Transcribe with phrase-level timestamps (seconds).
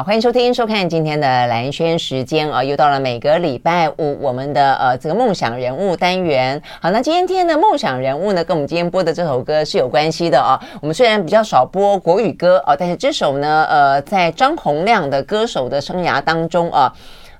[0.00, 6.58] 好，欢迎收听、收看今天的兰轩时间啊，又到了每个礼拜五我们的呃这个梦想人物单元。
[6.80, 10.58] 好，那今天天的梦想人物呢，跟我们今天播的这首歌是有关系的啊。
[10.80, 16.90] 我们虽然比较少播国语歌啊，但是这首呢，呃，在张洪量的歌手的生涯当中啊，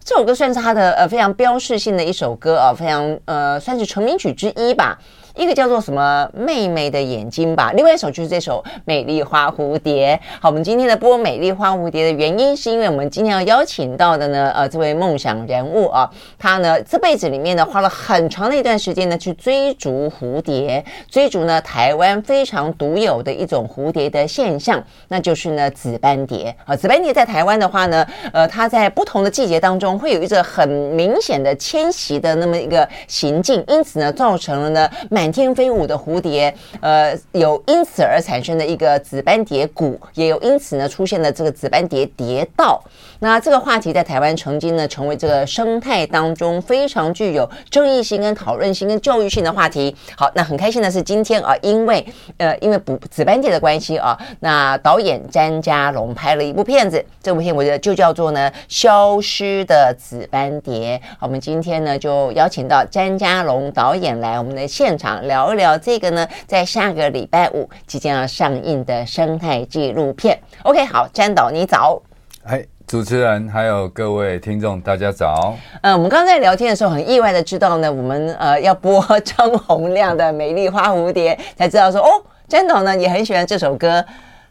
[0.04, 4.98] 这首歌算是他的呃非常标志性的一首歌啊，非常呃算是成名曲之一吧。
[5.36, 10.18] 一个叫做什么妹妹的眼睛吧，另外一首就是这首美丽花蝴蝶。
[10.40, 26.54] 好，我们今天的播美丽花蝴蝶的原因，是因为我们今天要邀请到的呢，呃，这位梦想人物啊，他呢这辈子里面呢花了很长的一段时间呢去追逐蝴蝶，追逐呢台湾非常独有的一种蝴蝶的现象，那就是呢紫斑蝶。
[26.64, 34.90] 啊，紫斑蝶在台湾的话呢，呃，它在不同的季节当中会有一个很明显的迁徙的那么一个行径，因此呢造成了呢。
[35.20, 42.82] 满天飞舞的蝴蝶，呃，有因此而产生的一个紫斑蝶谷，也有因此呢出现了这个紫斑蝶蝶道。
[43.18, 49.94] 那这个话题在台湾曾经呢成为这个生态当中非常具有争议性、跟讨论性、跟教育性的话题。
[50.16, 52.02] 好，那很开心的是今天啊，因为
[52.38, 60.98] 呃因为补紫斑蝶的关系啊，那导演詹家龙拍了一部片子，这部片我觉得就叫做呢《消失的紫斑蝶》。
[61.18, 65.09] 好，我们今天呢就邀请到詹家龙导演来我们的现场。
[65.18, 70.38] 聊一聊这个呢，在下个礼拜五即将要上映的生态纪录片。
[70.62, 72.00] OK，好，詹导你早。
[72.44, 75.54] 哎，主持人还有各位听众，大家早。
[75.82, 82.08] 呃，我们刚才在聊天的时候，很意外的知道呢，我们呃要播 张洪亮的《美丽花蝴蝶》，才知道说哦，
[82.48, 84.04] 詹导呢也很喜欢这首歌，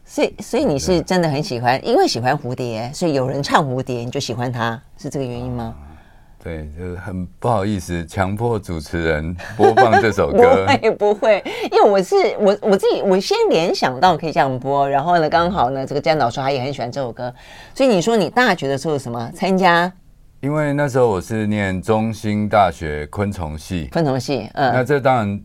[0.04, 5.74] 所以所以你是真的很喜欢，因为喜欢蝴蝶，所以有人唱蝴蝶你就喜欢它，是这个原因吗？
[6.42, 10.66] 对，就是很不好意思，强迫主持人播放这首歌。
[10.80, 17.32] 不会不会，因为我是我我自己，我先联想到可以这样播，然后呢，刚好呢，这个詹导说他也很喜欢这首歌，
[17.74, 19.92] 所以你说你大学的时候什么参加？
[20.40, 25.40] 因为那时候我是念中兴大学昆虫系，昆虫系，嗯，那这当然。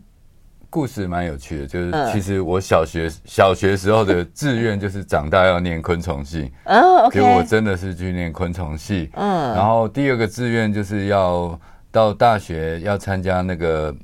[0.70, 11.58] 故事蛮有趣的，就是其实我小学小学时候的 志愿就是长大要念昆虫系，哦果我真的是去念昆虫系，嗯，然后第二个志愿就是要
[11.90, 13.94] 到大学要参加那个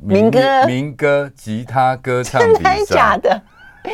[0.00, 0.66] 民歌？
[0.66, 3.42] 民歌吉他歌唱比赛，假的，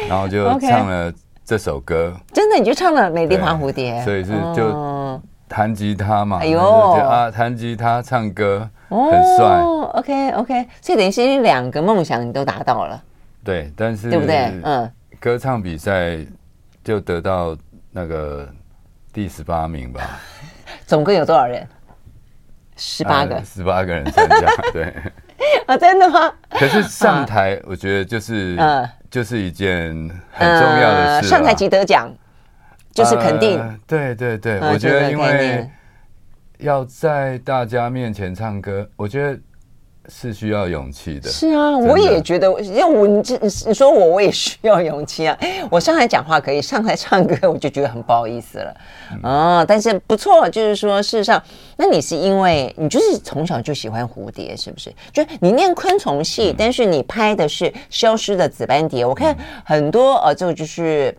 [0.08, 1.12] 然后就唱了
[1.44, 2.56] 这首歌，真的？
[2.58, 8.70] 你就唱了《美丽花蝴蝶》，所以是就弹吉他嘛，哎呦，就啊弹吉他唱歌。
[8.88, 9.60] 很帅
[9.94, 13.00] ，OK OK，所以等于是两个梦想你都达到了，
[13.44, 14.52] 对，但是对不对？
[14.64, 14.90] 嗯，
[15.20, 16.18] 歌唱比赛
[16.82, 17.56] 就得到
[17.92, 18.48] 那个
[19.12, 20.00] 第十八名吧。
[20.86, 21.66] 总共有多少人？
[22.76, 24.92] 十八个，十八个人参加， 对。
[25.66, 26.32] 啊，真的吗？
[26.50, 29.90] 可是上台，我觉得就是，嗯，就是一件
[30.32, 31.28] 很重要的事。
[31.28, 32.12] 上台即得奖，
[33.02, 33.80] 就是肯定。
[33.86, 35.68] 对对对，我觉得因为。
[36.62, 39.38] 要在大家面前唱歌，我觉得
[40.10, 41.26] 是需要勇气的。
[41.26, 43.22] 是啊，我也觉得，因为我你
[43.66, 45.34] 你说我，我也需要勇气啊。
[45.72, 48.76] 我上台讲话可以，上台唱歌我就觉得很不好意思了。
[49.10, 51.42] 嗯、哦，但是不错，就是说，事实上，
[51.78, 54.92] 那你是因为你就是从小就喜欢蝴蝶，是不是？
[55.14, 59.06] 就你念昆虫系，嗯、但是你拍的是消失的紫斑蝶。
[59.06, 59.34] 我看
[59.64, 61.16] 很多呃，这个就是。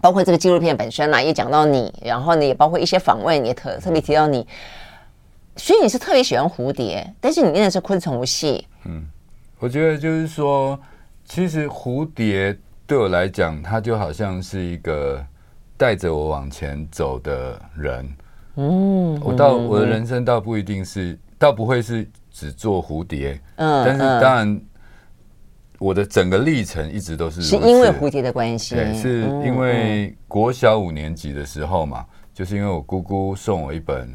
[0.00, 4.46] 包括这个纪录片本身啦，也讲到你，然后呢，也包括一些访问，也特特别提到你，
[5.56, 8.66] 所以你是特别喜欢蝴蝶，但是你念的是昆虫系。
[8.84, 9.06] 嗯，
[9.58, 10.78] 我觉得就是说，
[11.24, 12.56] 其实蝴蝶
[12.86, 15.24] 对我来讲，它就好像是一个
[15.76, 18.16] 带着我往前走的人。
[18.56, 23.40] 嗯，我倒我的人生倒不一定是，倒不会是只做蝴蝶。
[23.56, 24.60] 嗯，但是当然。
[25.78, 34.08] 我的整个历程一直都是，是因为蝴蝶的关系，对，是因为国小五年级的时候嘛，就是因为我姑姑送我一本，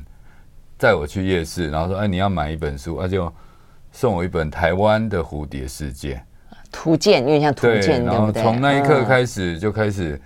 [0.78, 3.31] 带我去夜市，然后说，哎，你要买一本书，他就
[3.91, 6.16] 送我一本《台湾的蝴蝶世界》
[6.69, 10.19] 图鉴，因为像图鉴，然后从那一刻开始就开始，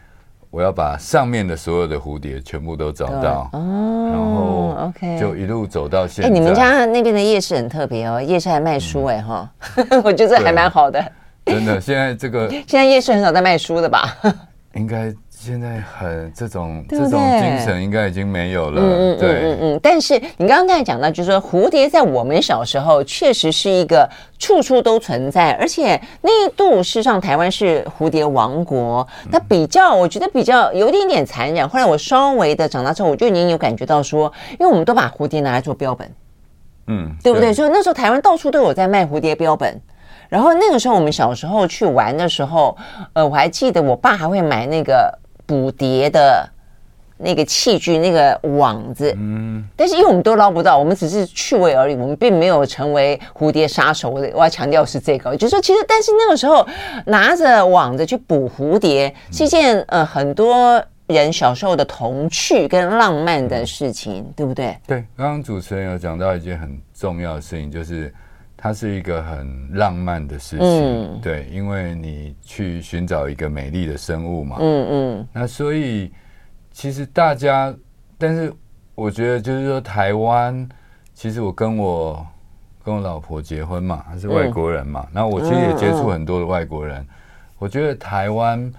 [0.49, 6.29] 我要把上面的所有的蝴蝶全部都找到，哦，然后 OK，就一路走到现在。
[6.29, 9.51] 哎，你们家那边的夜市很特别哦，夜市还卖书哎哈，
[10.03, 11.11] 我觉得这还蛮好的。
[11.47, 14.17] 真的， 现在这个 现在夜市很少在卖书的吧？
[14.75, 18.79] 应该现在很这种这种精神应该已经没有了。
[18.79, 19.79] 嗯对嗯嗯。
[19.81, 24.07] 但是你刚刚才讲到，就是说蝴蝶在我们小时候确实是一个
[24.37, 29.07] 处处都存在，而且那一度事实上台湾是蝴蝶王国。
[29.31, 31.67] 它比较，我觉得比较有一点点残忍。
[31.67, 36.07] 后来我稍微的长大之后，我就已经有感觉到说，因为我们都把蝴蝶拿来做标本，
[36.87, 37.51] 嗯，对不对？
[37.51, 39.81] 所以那时候台湾到处都有在卖蝴蝶标本。
[40.29, 42.75] 然后那个时候，我们小时候去玩的时候，
[43.13, 45.11] 呃，我还记得我爸还会买那个
[45.45, 46.49] 捕蝶的
[47.17, 54.09] 那个器具、那个网子，嗯，但是因为我们都捞不到，我们只是趣味而已，我们并没有成为蝴蝶杀手。
[54.09, 56.63] 我我要强调是这个，就是说，其实但是那个时候
[57.05, 64.77] 拿着网子去捕蝴蝶是一件呃很多人小时候的童趣跟浪漫的事情，对不对？
[64.85, 68.13] 对，刚刚主持人有讲到一件很重要的事情，就是
[68.57, 76.11] 它是一个很浪漫的事情，嗯、对，因为你去寻找一个美丽的生物嘛，嗯嗯，那所以。
[76.79, 77.73] 其实大家，
[78.19, 78.53] 但是
[78.93, 80.69] 我觉得就是说，台湾
[81.15, 82.27] 其实我跟我
[82.83, 87.03] 跟我老婆结婚嘛，她是外国人嘛，那、嗯、我其实也接触很多的外国人。
[87.57, 88.71] 我觉得台湾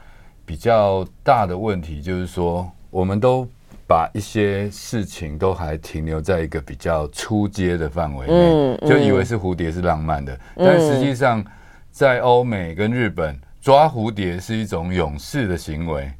[0.46, 3.44] 比较大的问题就是说，我们都
[3.88, 11.42] 把一些事情都还停留在一个比较初阶的范围内，嗯嗯、就以为是蝴蝶是浪漫的，嗯、但实际上
[11.90, 16.12] 在欧美跟日本抓蝴蝶是一种勇士的行为。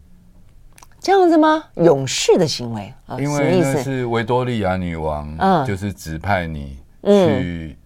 [0.99, 1.63] 这样子吗？
[1.75, 3.21] 勇士的行为啊？
[3.21, 7.77] 因为那是维多利亚女王，嗯，就是指派你去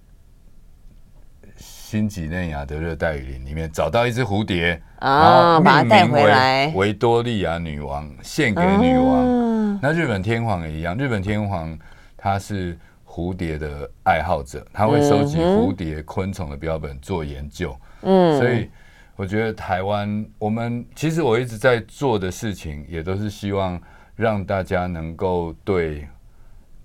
[1.56, 6.72] 新几内亚的热带雨林里面找到一只蝴蝶啊，把它带回来。
[6.74, 9.78] 维多利亚女王献给女王。
[9.82, 11.76] 那日本天皇也一样，日本天皇
[12.16, 17.76] 他是蝴蝶的爱好者，他会收集蝴蝶、昆虫的标本做研究。
[18.02, 18.70] 嗯，所以。
[19.14, 23.78] 我觉得台湾，我们其实我一直在做的事情，也都是希望
[24.16, 26.08] 让大家能够对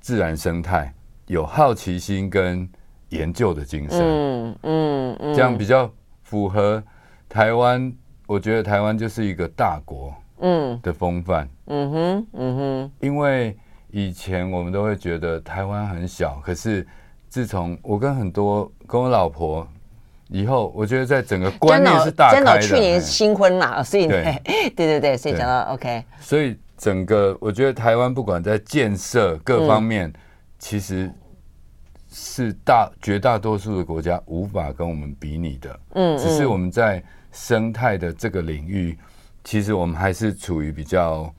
[0.01, 0.93] 自然生态
[1.27, 2.69] 有好奇心跟
[3.09, 4.01] 研究的精神。
[4.01, 5.89] 嗯嗯嗯，这样比较
[6.21, 6.83] 符合
[7.29, 7.91] 台湾。
[8.27, 11.49] 我觉得台湾就是一个大国，嗯的风范。
[11.65, 12.91] 嗯哼，嗯哼。
[12.99, 13.57] 因为
[13.89, 16.85] 以前我们都会觉得台湾很小，可是
[17.27, 19.67] 自从我跟很多跟我老婆。
[20.29, 22.45] 以后我觉得在整个观念是大开的。
[22.45, 24.41] 真的，去年新婚嘛，所以对
[24.75, 26.03] 对对对，所以讲到 OK。
[26.19, 30.11] 所以整个我觉得台湾不管在建设各方面，
[30.59, 31.09] 其实
[32.11, 35.79] 是大绝大多数的国家无法跟我们比拟的。
[35.93, 37.01] 嗯，只是我们在
[37.37, 38.97] 生态的这个领域，
[39.43, 41.31] 其实我们还是处于比较。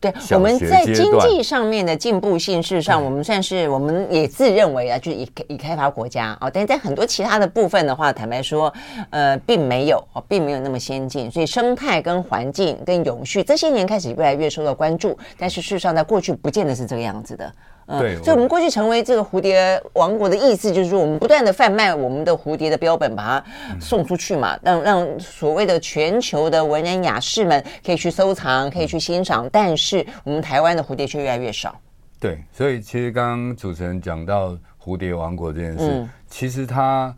[0.00, 8.72] 对，我们在经济上面的进步性，事实上我们算是，我们也自认为啊，就是已已开发国家啊，但是在很多其他的部分的话，坦白说，
[9.10, 17.52] 呃，并没有哦，并没有那么先进，所以生态跟环境跟永续这些年开始越来越受到关注，但是事实上在过去不见得是这个样子的。
[17.86, 31.74] 对，所以我们过去成为这个蝴蝶王国的意思，就是说我们不断的贩卖我们的蝴蝶的标本，把它送出去嘛，让让所谓的全球的文人雅士们可以去收藏，可以去欣赏，但是我们台湾的蝴蝶却越来越少。
[32.20, 37.12] 对，所以其实刚刚主持人讲到蝴蝶王国这件事，嗯、其实它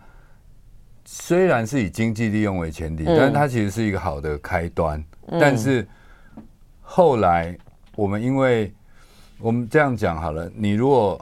[1.04, 5.04] 虽然是以经济利用为前提，嗯、但是它其实是一个好的开端。
[5.26, 5.86] 嗯、但是
[6.80, 7.54] 后来
[7.96, 8.72] 我们因为
[9.42, 11.20] 我们这样讲好了，你如果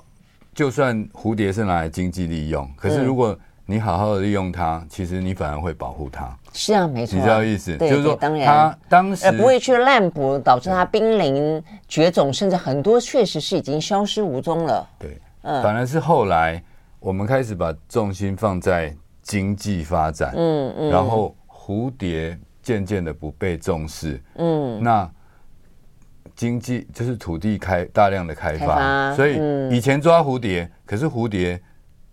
[0.55, 3.35] 就算蝴蝶是拿来经济利用，可是如果
[3.65, 6.37] 你好好的利用它，其实你反而会保护它。
[6.53, 7.75] 是啊，没错，你知道意思？
[7.79, 14.87] 就是说，当然，它当时不会去滥捕，导致它濒临绝种，甚至很多确实是已经消失无踪了。
[14.99, 16.63] 对，嗯，反而是后来
[16.99, 25.11] 我们开始把重心放在经济发展，嗯嗯，然后蝴蝶渐渐的不被重视，嗯，那。
[26.41, 29.39] 经济就是土地开大量的开发，所以
[29.71, 31.61] 以前抓蝴蝶，嗯、可是蝴蝶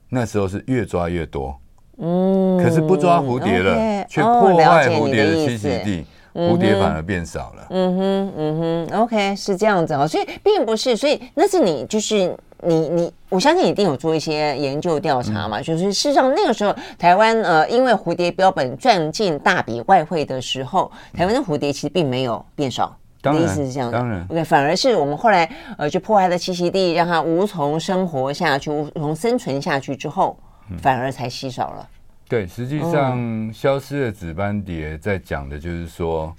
[0.09, 1.57] 那时候是越抓越多，
[1.97, 7.67] 嗯，可是不抓蝴蝶了，却 Okay 破坏蝴蝶的栖息地，哦、蝴蝶反而变少了。
[7.69, 22.93] 嗯哼，嗯哼，OK，是这样子哦，所以并不是，所以那是你就是你你，我相信你一定有做一些研究调查嘛，嗯、就是事实上那个时候台湾呃，因为蝴蝶标本赚进大笔外汇的时候，台湾的蝴蝶其实并没有变少。
[23.21, 30.39] 的意思是这样的，当然，OK，反而是我们后来呃，就破坏了栖息地，让它无从生活下去，无从生存下去之后，
[30.79, 31.89] 反而才稀少了。
[32.29, 36.33] 对，实际上消失的紫斑蝶在讲的就是说，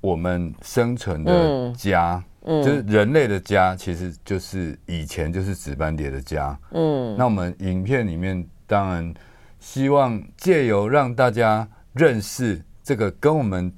[0.00, 6.58] 我们生存的家，就是人类的家，其实就是以前就是紫斑蝶的家。
[6.70, 9.14] 嗯，那我们影片里面当然
[9.58, 13.72] 希望借由让大家认识这个跟我们。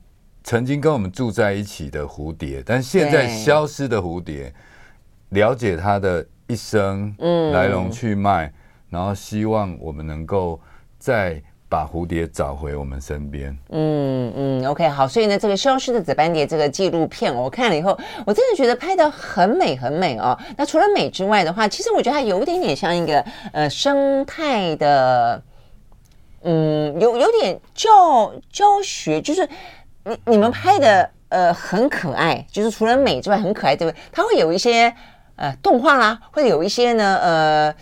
[0.46, 4.54] 曾经跟我们住在一起的蝴蝶，但现在消失的蝴蝶，
[5.28, 8.52] 对了解它的一生，嗯，来龙去脉，
[8.88, 10.60] 然后希望我们能够
[11.00, 13.58] 再把蝴蝶找回我们身边。
[13.70, 20.38] 嗯嗯，OK，好，所以呢，这个消失的紫斑蝶这个纪录片，我看了以后，我真的觉得拍的很美很美哦。
[20.56, 23.20] 那除了美之外的话，其实我觉得它有一点点像一个
[23.52, 25.42] 呃生态的，
[26.42, 29.48] 嗯，有有点教教学，就是。
[30.06, 34.00] 你你们拍的呃很可爱，就是除了美之外很可爱，对不对？
[34.12, 34.94] 它会有一些
[35.34, 37.74] 呃动画啦，会有一些呢呃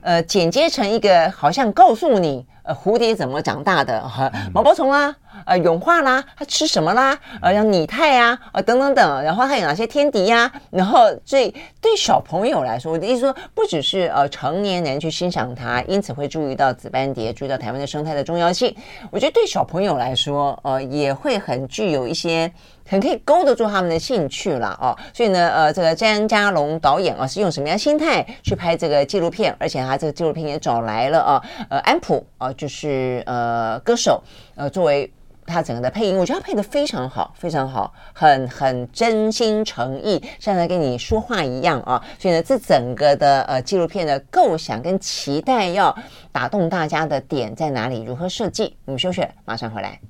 [0.00, 2.44] 呃剪接成一个好像告诉你。
[2.70, 4.00] 呃，蝴蝶怎么长大的？
[4.08, 5.12] 哈，毛毛虫啊，
[5.44, 7.18] 呃，蛹化啦，它吃什么啦？
[7.42, 10.52] 呃，像拟态啊，呃，等等等，然后还有哪些天敌呀、啊？
[10.70, 18.72] 然后，所以对小朋友来说，我的意思说，不只是呃成年人去欣赏它，因此会注意到紫斑蝶，注意到台湾的生态的重要性。
[19.10, 22.52] 我觉得对小朋友来说，呃，也会很具有一些。
[22.90, 29.54] 很可以勾得住他们的兴趣了哦，所以呢，呃，这个詹家龙导演啊，是用什么样心态去拍这个纪录片？
[29.60, 34.20] 而且他这个纪录片也找来了啊，呃，安普啊，就是呃歌手，
[34.56, 35.08] 呃，作为
[35.46, 42.02] 他整个的配音，我觉得他配得非常好，非常好，很很真心诚意，像在跟你说话一样啊。
[42.18, 45.96] 所以呢，这整个的呃纪录片的构想跟期待要
[46.32, 48.02] 打动大家的点在哪里？
[48.02, 48.76] 如何设计？
[48.84, 50.00] 我们休息，马上回来。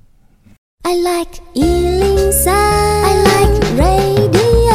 [0.83, 4.71] I like 103, I like radio。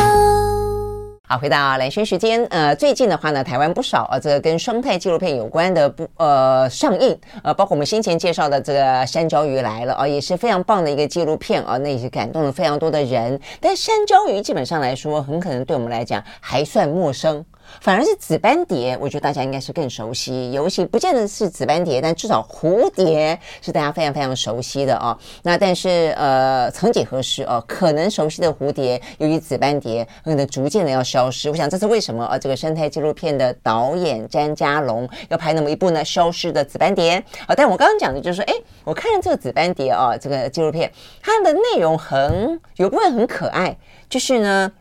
[1.28, 2.44] 好，回到兰萱时间。
[2.50, 7.18] 呃，最近的话呢，台湾不少呃，这个跟生态纪录片有关的不呃上映。
[7.42, 13.40] 呃，包括我们先前介绍的这个山椒鱼来了啊、也是非常棒的一个纪录片啊、那也是感动了非常多的人。
[13.60, 17.44] 但山椒鱼基本上来说，很可能对我们来讲还算陌生。
[17.80, 25.16] 反而是紫斑蝶，我觉得大家应该是更熟悉，尤其不见得是紫斑蝶，但至少蝴蝶是大家非常非常熟悉的哦。
[25.42, 31.50] 那但是呃，曾几何时哦，可能熟悉的蝴蝶，由于紫斑蝶可能逐渐的要消失。
[31.50, 32.24] 我想这是为什么？
[32.24, 36.04] 啊，这个生态纪录片的导演詹家龙要拍那么一部呢？
[36.04, 37.54] 消失的紫斑蝶啊！
[37.54, 38.54] 但我刚刚讲的就是说，哎，
[38.84, 40.90] 我看了这个紫斑蝶啊，这个纪录片，
[41.22, 43.76] 它的内容很有部分很可爱，
[44.08, 44.72] 就是呢。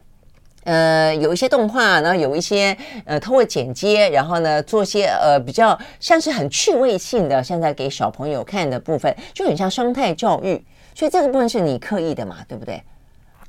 [0.66, 10.62] 呃，有一些动画，然后有一些呃，通过剪接，然后呢，做些呃比较像是很趣味性的，现在给小朋友看的部分，就很像生态教育。
[10.96, 12.82] 所以这个部分是你刻意的嘛，对不对？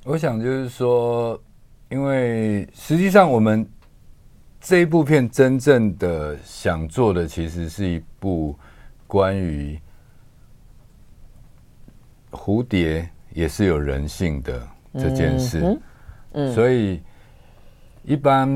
[0.04, 1.40] 我想就是说，
[1.88, 3.66] 因为实际上我们
[4.60, 8.54] 这一部片真正的想做的，其实是一部
[9.06, 9.80] 关于
[12.30, 14.60] 蝴蝶也是有人性的
[14.94, 15.60] 这件事。
[15.60, 15.80] 嗯嗯，
[16.52, 17.00] 所以
[18.04, 18.46] 一般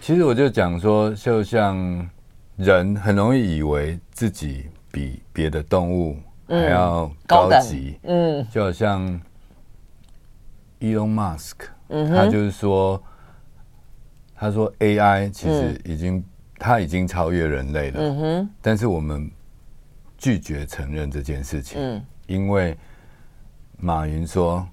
[0.00, 2.08] 其实我就讲说，就像
[2.56, 6.16] 人很容易以为自己比别的动物
[6.48, 9.20] 还要高级，嗯，嗯，就好像
[10.80, 11.54] Elon Musk，
[11.88, 13.00] 嗯，他就是说，
[14.34, 16.24] 他说 AI 其实已经，嗯，
[16.58, 19.30] 他已经超越人类了，嗯哼，但是我们
[20.18, 22.76] 拒绝承认这件事情，嗯，因为
[23.78, 24.66] 马云说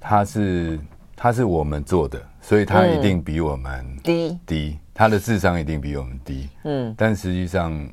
[0.00, 0.80] 他是。
[1.16, 6.48] 他是我们做的，所以他一定比我们低低，他的智商一定比我们低。
[6.64, 7.88] 嗯，但实际上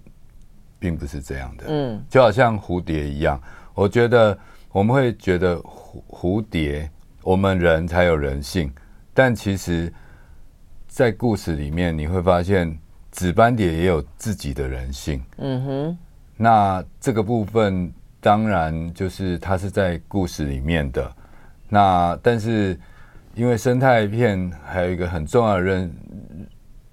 [0.80, 1.66] 并不是这样的。
[1.68, 3.40] 嗯，就好像蝴蝶一样，
[3.76, 4.38] 我觉得
[4.72, 6.90] 我们会觉得蝴蝴蝶，
[7.22, 8.74] 我们人才有人性，
[9.14, 9.94] 但其实，
[10.88, 12.76] 在故事里面你会发现，
[13.12, 15.24] 紫斑蝶也有自己的人性。
[15.38, 15.98] 嗯哼，
[16.36, 21.16] 那这个部分当然就是它是在故事里面的，
[21.70, 22.78] 那但是。
[23.42, 25.96] 因为生态片还有一个很重要的任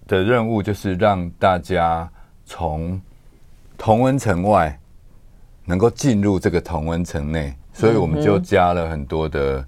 [0.06, 2.10] 的任务，就是让大家
[2.46, 2.98] 从
[3.76, 4.80] 同温层外
[5.66, 9.62] 能够进入这个同温层内，所以我们就加了很多的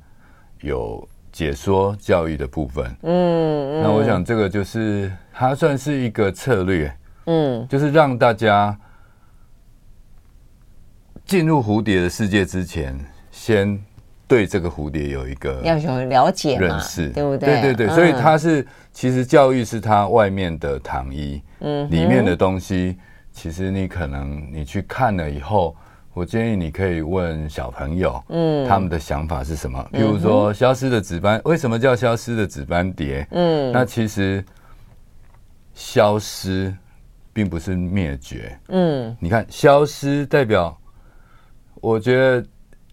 [0.62, 2.96] 有解说教育的部分。
[3.02, 6.90] 嗯，那我想这个就是它算是一个策略，
[7.26, 8.74] 嗯，就是让大家
[11.26, 12.98] 进入蝴蝶的世界之前，
[13.30, 13.78] 先。
[14.30, 17.60] 对这个蝴蝶有一个要有了解认识，对不对？
[17.60, 22.96] 对对对，嗯、所以它是其实教育是它外面的糖衣，嗯，里面的东西
[23.32, 25.74] 其实你可能你去看了以后，
[26.14, 29.84] 我建议你可以问小朋友，嗯，他们的想法是什么？
[29.90, 33.26] 比如说消失的紫斑，为什么叫消失的紫斑蝶？
[33.32, 34.44] 嗯，那其实
[35.74, 36.72] 消失
[37.32, 40.78] 并不是灭绝，嗯，你看消失代表，
[41.80, 42.46] 我觉得。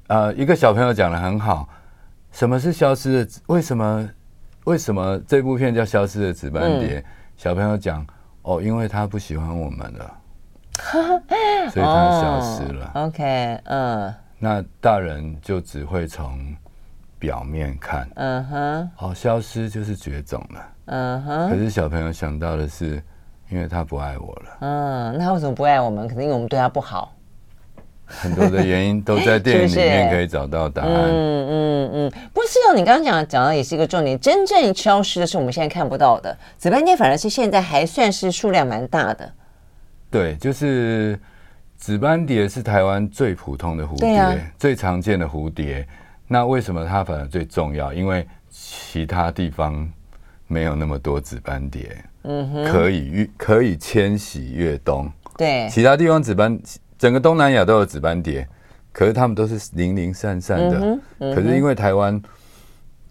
[0.08, 1.68] 呃，一个小朋友讲的很好，
[2.32, 3.32] 什么是消失的？
[3.48, 4.10] 为什么？
[4.64, 7.00] 为什么这部片叫《消失的紫斑蝶》？
[7.02, 7.06] 嗯、
[7.38, 8.06] 小朋友讲，
[8.42, 10.18] 哦，因为他不喜欢我们了，
[11.72, 12.92] 所以他消失了。
[12.96, 16.56] 哦、OK，嗯，那大人就只会从
[17.18, 21.50] 表面看，嗯哼，哦，消失就是绝种了，嗯哼。
[21.50, 23.02] 可是小朋友想到的是，
[23.50, 26.08] 因为他不爱我了，嗯，那他为什么不爱我们？
[26.08, 27.14] 肯定因为我们对他不好。
[28.08, 30.92] 很多的原因都在 电影里面可以找到答案。
[30.92, 34.20] 嗯嗯嗯，不是哦，你刚刚讲讲的也是一个重点。
[34.20, 36.36] 真正消失的是我们现在看不到的。
[36.58, 39.32] 紫斑蝶反而是现在还算是数量蛮大的。
[40.10, 41.20] 对，就是
[41.76, 45.88] 紫斑蝶是台湾最普通的蝴蝶，啊、最常见的蝴蝶。
[46.28, 47.94] 那为什么它反而最重要？
[47.94, 49.88] 因为其他地方
[50.48, 55.10] 没有那么多紫斑蝶，嗯哼，可以越可以迁徙越冬。
[55.38, 56.58] 对，其他地方紫斑，
[56.98, 58.48] 整个东南亚都有紫斑蝶，
[58.92, 60.80] 可是他们都是零零散散的。
[60.80, 62.20] 嗯嗯、可是因为台湾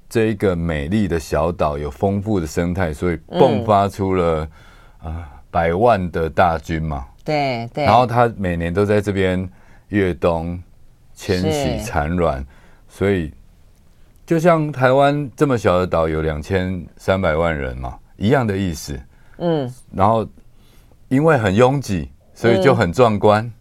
[0.09, 4.49] 这一个美丽的小岛有丰富的生态，所以迸发出了
[4.99, 7.07] 啊、百万的大军嘛。
[7.25, 7.85] 对对。
[7.85, 9.49] 然后它每年都在这边
[9.89, 10.61] 越冬
[11.15, 12.45] 迁徙产卵，
[12.89, 13.33] 所以
[14.25, 19.01] 就像台湾这么小的岛有两千三百万人嘛，一样的意思。
[19.39, 19.73] 嗯。
[19.93, 20.27] 然后
[21.09, 22.11] 因为很拥挤。
[22.39, 23.53] 所以就很壮观，嗯，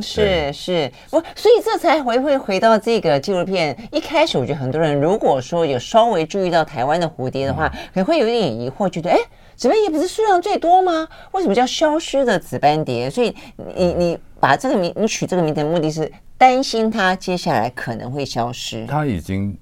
[0.00, 9.18] 是是，不，所以这才回会回到这个纪录片一开始，我觉得很多人如果说有稍微注意到台湾的蝴蝶的话，可能会有一点疑惑，觉得，哎，
[9.56, 11.08] 紫斑蝶不是数量最多吗？
[11.32, 13.10] 为什么叫消失的紫斑蝶？
[13.10, 13.34] 所以
[13.74, 18.86] 你你把这个名，你取这个名字的目的是担心它接下来可能会消失。
[18.86, 19.58] 它已经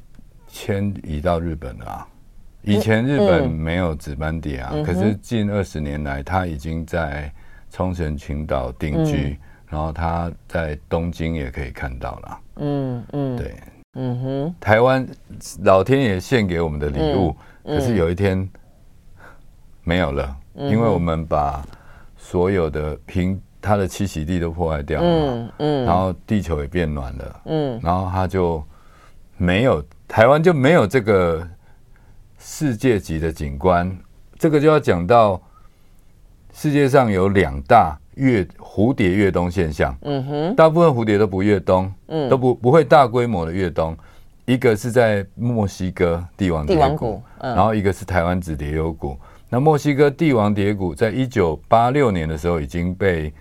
[0.46, 2.06] 迁移到日本了啊，
[2.60, 7.32] 以前日本没有紫斑蝶啊，可是近二十年来，它已经在。
[7.68, 9.38] 冲绳群岛定居，嗯，
[9.76, 12.38] 然后他在东京也可以看到了。
[12.56, 13.54] 嗯嗯，对，
[13.92, 15.06] 嗯哼，台湾
[15.64, 18.49] 老天爷献给我们的礼物，嗯，可是有一天
[19.85, 21.62] 没有了，嗯，因为我们把
[22.16, 28.64] 所有的平它的栖息地都破坏掉了，嗯嗯，然后地球也变暖了，嗯，然后它就
[29.37, 31.47] 没有台湾就没有这个
[32.38, 33.95] 世界级的景观，
[34.38, 35.38] 这个就要讲到。
[36.59, 43.96] 世界上有两大越蝴蝶越冬现象，嗯哼，大部分蝴蝶都不越冬，嗯，都不不会大规模的越冬。
[44.44, 49.18] 一个是在墨西哥帝王蝶谷，然后一个是台湾紫蝶幽谷。
[49.49, 53.32] 那墨西哥帝王蝶谷在一九八六年的时候已经被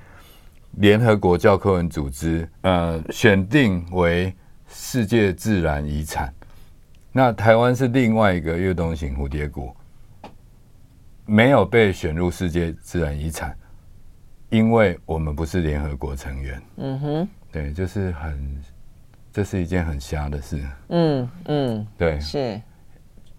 [0.78, 4.34] 联合国教科文组织呃选定为
[4.68, 6.34] 世界自然遗产。
[7.12, 9.76] 那台湾是另外一个越冬型蝴蝶谷。
[11.28, 13.56] 没有被选入世界自然遗产，
[14.56, 16.62] 因为我们不是联合国成员。
[16.78, 18.64] 嗯哼，对，就是很，
[19.34, 20.62] 这是一件很瞎的事。
[20.90, 22.62] 嗯嗯，对，是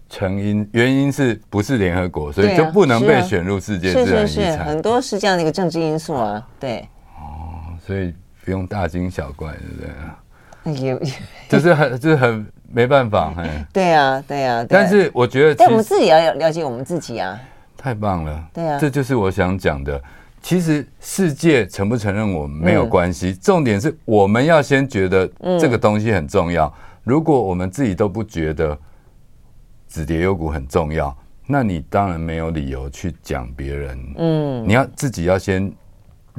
[0.09, 4.27] 成因原因是不是联合国，所以就不能被选入世界自然遗产。
[4.27, 6.47] 是是是，很多是这样的一个政治因素啊。
[6.59, 6.87] 对。
[7.17, 8.13] 哦，所以
[8.45, 10.81] 不用大惊小怪，对不对？
[10.81, 10.99] 也，
[11.49, 13.33] 就是很，就是很没办法。
[13.73, 14.63] 对啊，对啊。
[14.69, 17.39] 但是我觉得，但我们自己要了解我们自己啊。
[17.75, 19.99] 太棒了，对啊，这就是我想讲的。
[20.41, 25.27] 其实世界承不承认我们没有关系，嗯，重点是我们要先觉得
[25.59, 26.65] 这个东西很重要。
[26.67, 26.73] 嗯，
[27.03, 28.77] 如果我们自己都不觉得
[29.87, 34.13] 紫蝶幽谷很重要，那你当然没有理由去讲别人。
[34.17, 35.71] 嗯，你要自己要先。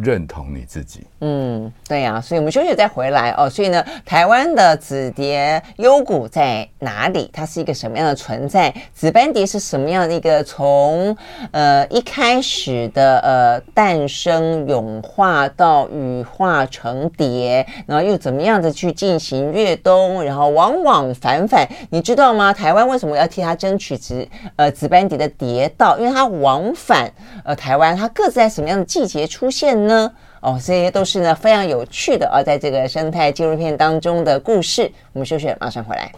[0.00, 3.50] 认同你自己，嗯，对呀、所以我们休息再回来哦。
[3.50, 7.28] 所以呢，台湾的紫蝶幽谷在哪里？
[7.32, 8.72] 它是一个什么样的存在？
[8.94, 11.16] 紫斑蝶是什么样的一个从
[11.50, 22.52] 呃一开始的呃诞生、蛹化到羽化成蝶，然后又怎么样的去进行越冬，然后往往返返，你知道吗？
[22.52, 25.98] 台湾为什么要替它争取紫呃紫斑蝶的蝶道？
[25.98, 27.10] 因为它往返
[27.44, 30.12] 呃台湾，它各自在什么样的季节出现呢？
[30.40, 34.90] 哦，这些都是呢非常有趣的啊，在这个生态纪录片当中的故事。
[35.12, 36.12] 我们休息，马上回来。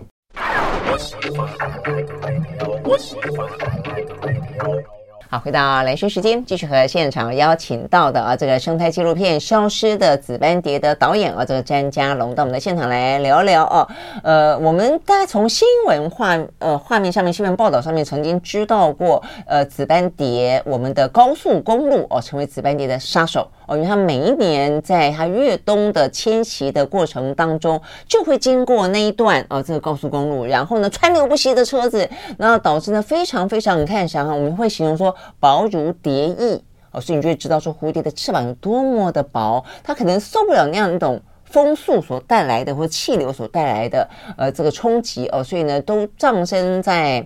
[5.32, 13.88] 好，回到兰萱时间，继续和现场邀请到的啊，这个生态纪录片《消失的紫斑蝶》的导演啊，这个詹家龙到我们的现场来聊聊哦。
[14.24, 23.48] 呃，我们大家从新闻画呃画面上面、新闻报道上面曾经知道过，呃，紫斑蝶我们的高速公路哦，成为紫斑蝶的杀手。
[23.70, 47.24] 哦，因为它每一年在它越冬的迁徙的过程当中，就会经过那一段哦，这个高速公路，然后呢，川流不息的车子，然后导致呢非常非常，你看想想，我们会形容说薄如蝶翼哦，所以你就会知道说蝴蝶的翅膀有多么的薄，它可能受不了那样一种风速所带来的或气流所带来的呃这个冲击哦，所以呢都葬身在。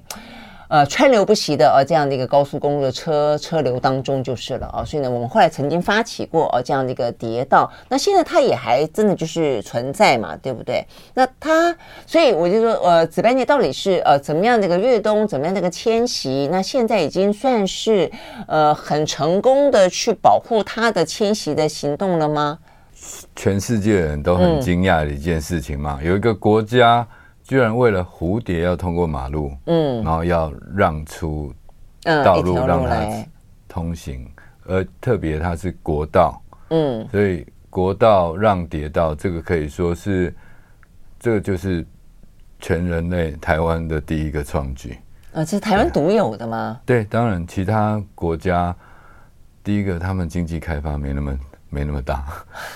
[0.69, 10.85] 呃，川流不息的呃这样的一个高速公路的车车流当中就是了啊，所以呢，我们后来曾经发起过呃这样的一个跌道，那现在它也还真的就是存在嘛，对不对？
[11.15, 16.49] 那它，所以我就说，呃，紫斑蝶到底是呃怎么样的一个越冬，怎么样的一个迁徙？
[16.51, 18.11] 那现在已经算是
[18.49, 22.59] 呃很成功的去保护它的迁徙的行动了吗？
[23.37, 27.07] 全世界人都很惊讶的一件事情嘛，有一个国家。
[27.45, 31.53] 居然为了蝴蝶要通过马路，嗯，然后要让出
[32.03, 33.07] 道路让它
[33.69, 34.27] 通行，
[34.67, 40.35] 而特别它是国道，嗯，所以国道让蝶道，这个可以说是，
[41.21, 41.87] 这个就是
[42.61, 44.99] 全人类台湾的第一个创举。
[45.35, 46.81] 啊，这是台湾独有的吗？
[46.87, 48.75] 对，当然其他国家
[49.63, 51.39] 第一个他们经济开发没那么
[51.75, 52.25] 没那么大，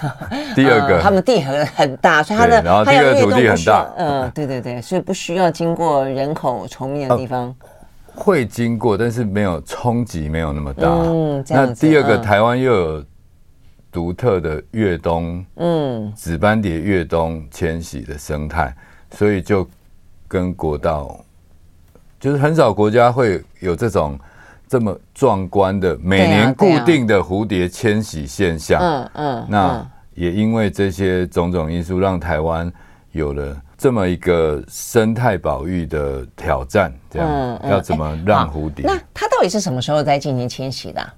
[0.57, 7.45] 第二个、呃、他们地很很大，所以它的然后第二个土地很大，嗯、呃，对对对，所以不需要经过人口稠密的地方。
[7.45, 7.55] 呃
[8.21, 10.89] 会经过，但是没有冲击，没有那么大。
[10.89, 13.05] 嗯，那第二个，嗯、台湾又有
[13.93, 18.75] 独特的越冬，嗯，紫斑蝶越冬迁徙的生态，
[19.13, 19.65] 所以就
[20.27, 21.17] 跟国道，
[22.19, 24.19] 就是很少国家会有这种
[24.69, 28.81] 这么壮观的每年固定的蝴蝶迁徙现象。
[28.81, 32.71] 嗯嗯，那也因为这些种种因素，让台湾
[33.13, 33.63] 有了。
[33.81, 38.85] 这么一个生态保育的挑战，这样、要怎么让蝴蝶？
[38.85, 41.15] 那它到底是什么时候在进行迁徙的、啊？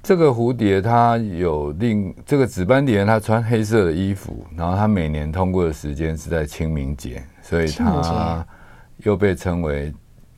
[0.00, 8.46] 这个蝴蝶它有另这个紫斑蝶，它穿黑色的衣服，然后它每年通过的时间是在清明节，所以它
[8.98, 9.92] 又被称为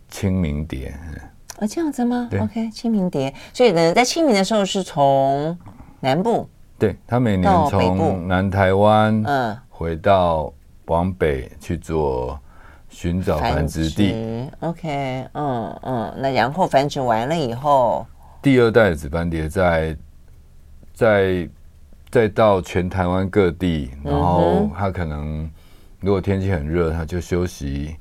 [0.09, 0.95] 清明蝶。
[1.65, 3.33] 哦，这样子吗？OK，清明蝶。
[3.53, 5.57] 所以呢，在清明的时候是从
[6.01, 6.49] 南部，
[6.79, 10.53] 对，他每年从南台湾嗯回到。
[10.89, 12.39] 往北去做
[12.91, 18.07] 寻找繁殖地殖，OK，嗯嗯，那然后繁殖完了以后，
[18.43, 19.97] 第二代的紫斑蝶在
[20.93, 21.49] 在
[22.11, 25.51] 再到全台湾各地，然后它可能
[26.01, 27.97] 如果天气很热，它就休息；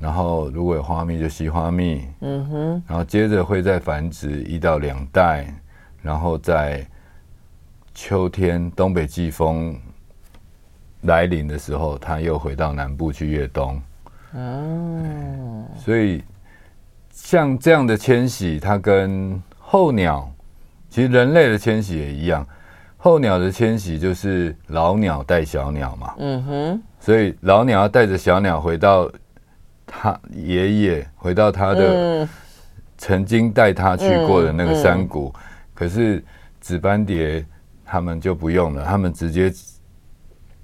[0.00, 5.46] 然后如果有花蜜就吸花蜜，嗯哼，然后接着会再繁殖一到两代，
[6.02, 6.84] 然后在
[7.94, 9.78] 秋天东北季风。
[11.04, 13.80] 来临的时候，它又回到南部去越冬。
[14.34, 16.22] 嗯，所以
[17.10, 20.30] 像这样的迁徙，它跟候鸟，
[20.90, 22.46] 其实人类的迁徙也一样。
[22.98, 26.14] 候鸟的迁徙就是老鸟带小鸟嘛。
[26.18, 26.82] 嗯哼。
[27.00, 29.10] 所以老鸟要带着小鸟回到
[29.92, 32.28] 他爷爷，回到他的
[32.96, 35.34] 曾经带他去过的那个山谷。
[35.74, 36.24] 可是
[36.60, 37.44] 紫斑蝶
[37.84, 39.52] 他们就不用了，他们直接。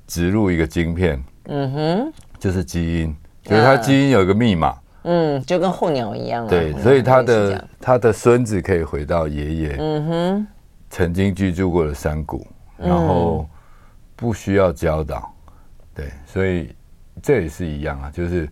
[0.09, 3.12] 植入一个晶片，嗯哼，就是基因，
[3.43, 10.47] 就是它基因有一个密码，嗯，就跟候鸟一样，对，所以他的他的孙子可以回到爷爷，嗯哼，
[10.91, 12.47] 曾经居住过的山谷，
[12.79, 13.49] 然后
[14.15, 15.29] 不需要教导，
[15.93, 16.73] 对，所以
[17.21, 18.49] 这也是一样啊，就是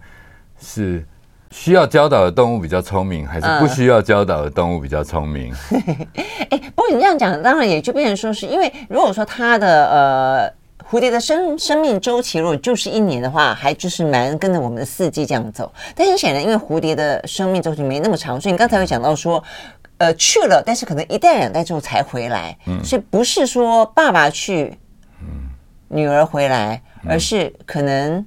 [0.60, 1.06] 是
[1.50, 5.52] 需要教导的动物比较聪明，还是不需要教导的动物比较聪明？
[6.50, 10.64] 哎，不过你这样讲，当然也就变成说是因为如果说它的呃。
[10.90, 15.72] 蝴蝶的生生命周期如果就是一年的话，还就是蛮跟着我们的四季这样走。
[15.96, 19.42] 但很显然，因为蝴蝶的生命周期没那么长，所以你刚才有讲到说，
[19.96, 22.56] 呃，去了，但是可能一代两代之后才回来。
[22.66, 24.78] 嗯，所以不是说爸爸去，
[25.22, 25.48] 嗯，
[25.88, 28.24] 女儿回来，而是可能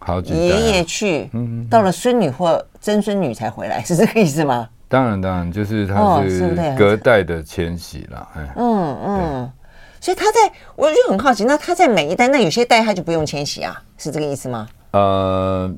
[0.00, 4.68] 好几爷爷去，嗯，到了孙女或曾孙女才回来，是这个意思吗？
[4.88, 8.28] 当然，当然，就是他是隔代的迁徙了。
[8.34, 9.52] 哎，嗯嗯。
[10.00, 14.66] 所以他在，我就很好奇，那他在每一代，那有些代他就不用迁徙啊，是这个意思吗？
[14.92, 15.70] 呃，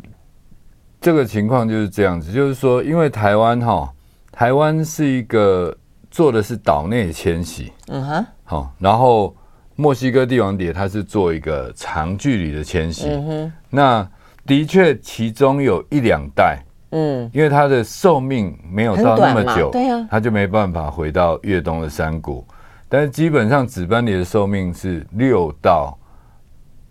[1.00, 3.92] 这个情况就是这样子，就是说，因为台湾哈，
[4.30, 5.76] 台湾是一个
[6.08, 9.34] 做的是岛内迁徙，嗯哼，好，然后
[9.82, 14.08] 墨西哥帝王蝶它是做一个长距离的迁徙，嗯，那
[14.46, 22.46] 的确其中有一两代，嗯，因为它的寿命没有到那么久，对啊，它就没办法回到越冬的山谷。
[22.88, 25.98] 但是基本上，紫斑蝶的寿命是六到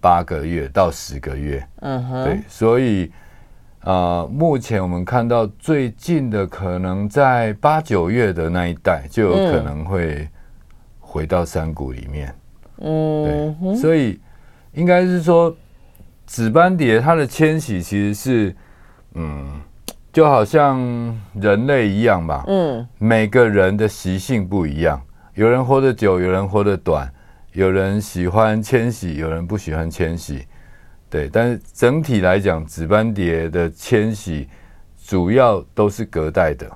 [0.02, 1.66] 八个月到十个月。
[1.80, 3.10] 嗯哼，对，所以
[3.84, 10.28] 呃，目前我们看到最近的可能在八九月的那一代就有可能会
[11.00, 12.28] 回到山谷里面。
[12.28, 12.36] 嗯，
[12.82, 14.20] 对，所以
[14.74, 15.56] 应该是说，
[16.26, 18.56] 紫斑蝶它的迁徙其实是，
[19.14, 19.62] 嗯，
[20.12, 20.80] 就好像
[21.34, 22.44] 人类一样吧。
[22.48, 25.02] 嗯，每个人的习性不一样。
[25.36, 27.10] 有人活得久，有人活得短，
[27.54, 30.46] 有人喜欢迁徙，有人不喜欢迁徙，
[31.10, 31.30] 对。
[31.30, 34.48] 但是整体来讲，紫斑蝶的迁徙
[35.06, 36.70] 主要都是隔代的。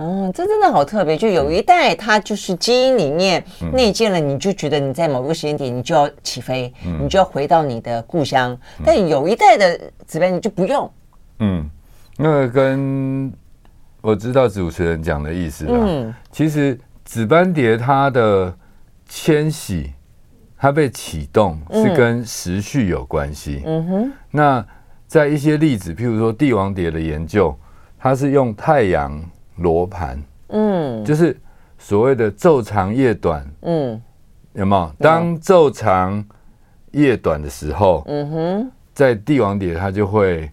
[0.00, 8.58] 哦，这真的好特别，就有一代它就是基因里面内建了，你就觉得你在某个时间点你就要起飞，嗯、你就要回到你的故乡。
[8.84, 10.90] 但有一代的紫斑蝶就不用。
[11.40, 11.68] 嗯，
[12.16, 13.32] 那个跟
[14.00, 15.78] 我知道主持人讲的意思啦。
[15.80, 16.78] 嗯，其实。
[17.02, 18.54] 紫斑蝶它的
[19.08, 19.92] 迁徙，
[20.56, 23.64] 它被启动是跟时序有关系。
[23.66, 24.12] 嗯哼。
[24.30, 24.64] 那
[25.08, 27.52] 在一些例子，譬如说帝王蝶的研究，
[27.98, 29.20] 它是用太阳
[29.60, 30.20] 罗盘。
[30.48, 31.04] 嗯。
[31.04, 31.38] 就是
[31.78, 33.46] 所谓的昼长夜短。
[33.62, 34.02] 嗯。
[34.54, 34.92] 有没有？
[34.98, 36.24] 当昼长
[36.90, 40.50] 夜短的时候，嗯哼，在帝王蝶它就会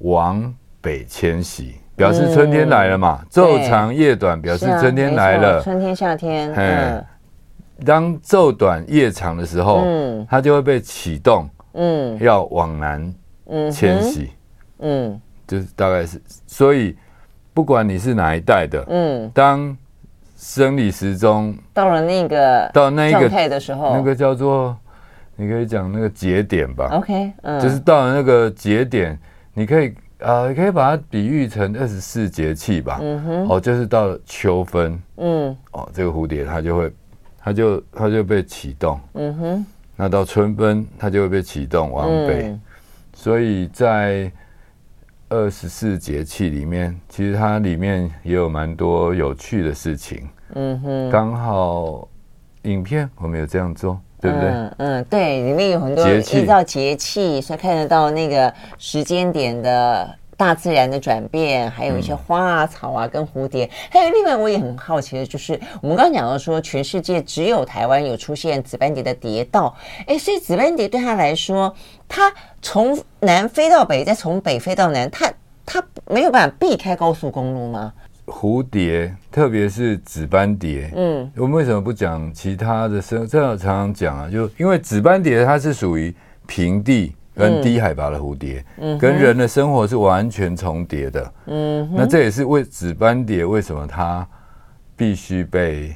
[0.00, 3.24] 往北迁徙，表示春天来了嘛。
[3.30, 5.58] 昼、嗯、长夜短，表示春天来了。
[5.58, 6.52] 啊、春天、夏天。
[6.54, 7.04] 嗯。
[7.86, 13.14] 当昼短夜长的时候，嗯，它就会被启动，嗯，要往南
[13.72, 14.30] 迁徙，
[14.80, 16.96] 嗯，嗯，就是大概是，所以
[17.58, 19.76] 不管你是哪一代的，嗯，当
[20.36, 24.76] 生理时钟到了那个到那一个状态的时候，那个叫做，
[25.34, 29.18] 你可以讲那个节点吧，OK，嗯，就是到了那个节点，
[29.54, 36.92] 你可以啊、可以把它比喻成二十四节气吧，嗯哼，哦，就是到了秋分，嗯，哦，这个蝴蝶它就会。
[37.40, 39.66] 它就它就被启动，嗯哼，
[39.96, 42.60] 那到春分它就会被启动往北，嗯、
[43.14, 44.30] 所以在
[45.28, 52.08] 二十四节气里面，其实它里面也有蛮多有趣的事情，嗯哼，刚好
[52.62, 54.48] 影片我们有这样做，对不对？
[54.48, 60.14] 嗯嗯，对，里面有很多依照节气，所以看得到那个时间点的。
[60.38, 71.74] 大自然的转变，还有一些花啊、草啊，跟蝴蝶，还有另外我也很好奇的，就是我们刚刚讲到说，全世界只有台湾有出现紫斑蝶的蝶道，哎，所以紫斑蝶对他来说，
[72.06, 75.28] 它从南飞到北，再从北飞到南，它
[75.66, 77.92] 它没有办法避开高速公路吗？
[78.24, 83.26] 蝴蝶，特别是紫斑蝶，嗯，我们为什么不讲其他的生？
[83.26, 86.14] 这样常常讲啊，就因为紫斑蝶它是属于
[86.46, 87.12] 平地。
[87.38, 94.26] 跟低海拔的蝴蝶，嗯，跟人的生活是完全重叠的，嗯，那这也是为紫斑蝶为什么它
[94.96, 95.94] 必须被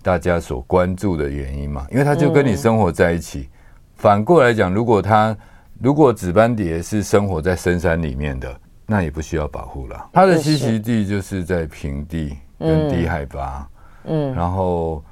[0.00, 3.50] 大家所关注的原因嘛，因为它就跟你生活在一起。
[3.96, 5.36] 反过来讲，如果它
[5.78, 10.08] 如果紫斑蝶是生活在深山里面的，那也不需要保护了。
[10.14, 13.68] 它的栖息地就是在平地跟低海拔，
[14.04, 15.04] 嗯，然后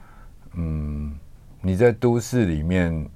[0.54, 1.14] 嗯，
[1.60, 3.06] 你在都市里面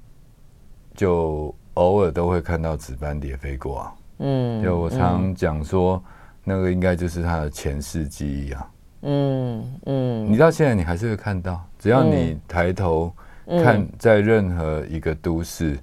[0.95, 1.55] 就。
[1.75, 6.03] 偶尔都会看到紫斑蝶飞过啊，嗯，就我常讲说，
[6.45, 8.71] 那个应该就是它的前世记忆啊，
[9.03, 13.13] 嗯嗯，你到现在你还是会看到，只要你抬头
[13.47, 15.79] 看，在任何一个都市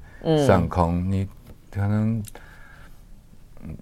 [0.45, 1.27] 上空，你
[1.71, 2.23] 可能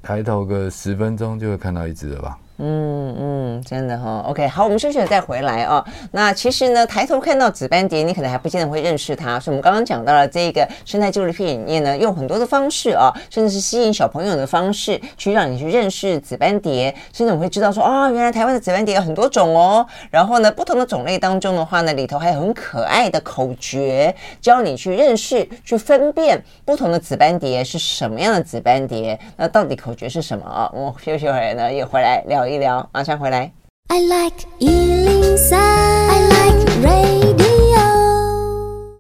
[0.02, 2.40] 抬头个十分钟就会看到一只了吧。
[2.60, 4.26] 嗯嗯，真的哈、哦。
[4.30, 5.84] OK，好，我们休息了再回来哦。
[6.12, 9.40] 那其实呢，抬头看到紫斑蝶，你可能还不见得会认识它。
[9.40, 16.92] 所以，我们刚刚讲到了这个生态纪录片里面呢，用很多的方式啊、哦，甚至是吸引小朋友的方式，去让你去认识紫斑蝶。
[17.14, 19.86] 甚至我们会知道说，啊、哦，原来台湾的紫斑蝶有很多种哦。
[20.10, 29.20] 然后呢，不同的种类当中的话呢，里头还有很可爱的口诀，教你去认识、去分辨不同的紫斑蝶是什么样的紫斑蝶。
[29.36, 30.68] 那到底口诀是什么啊？
[30.74, 32.47] 我们休息会儿呢，也回来聊。
[32.47, 33.53] 一聊，马上回来。
[33.89, 37.46] I like 103, I like radio